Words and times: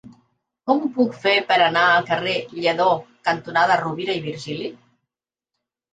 Com 0.69 0.79
ho 0.85 0.87
puc 0.95 1.11
fer 1.25 1.33
per 1.51 1.57
anar 1.65 1.83
al 1.89 2.09
carrer 2.09 2.35
Lledó 2.63 2.89
cantonada 3.29 3.79
Rovira 3.85 4.17
i 4.21 4.25
Virgili? 4.29 4.71